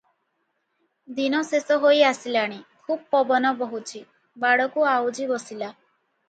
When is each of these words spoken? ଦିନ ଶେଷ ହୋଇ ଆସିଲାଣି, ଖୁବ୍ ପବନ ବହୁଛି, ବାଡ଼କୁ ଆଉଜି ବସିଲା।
ଦିନ 1.17 1.41
ଶେଷ 1.49 1.77
ହୋଇ 1.83 2.01
ଆସିଲାଣି, 2.11 2.57
ଖୁବ୍ 2.87 3.05
ପବନ 3.17 3.53
ବହୁଛି, 3.61 4.03
ବାଡ଼କୁ 4.47 4.89
ଆଉଜି 4.95 5.29
ବସିଲା। 5.35 5.71